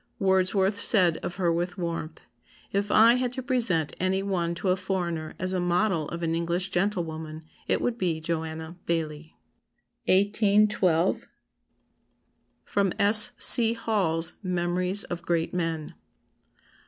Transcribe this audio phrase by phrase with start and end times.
[0.17, 2.21] Wordsworth said of her with warmth,
[2.71, 6.33] 'If I had to present any one to a foreigner as a model of an
[6.33, 9.35] English gentlewoman, it would be Joanna Baillie.'"
[10.05, 11.27] 1812.
[12.65, 13.33] [Sidenote: S.
[13.37, 13.73] C.
[13.73, 15.93] Hall's Memories of Great Men.